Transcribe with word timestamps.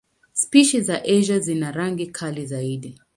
Spishi 0.33 0.81
za 0.81 1.03
Asia 1.03 1.39
zina 1.39 1.71
rangi 1.71 2.07
kali 2.07 2.45
zaidi. 2.45 2.97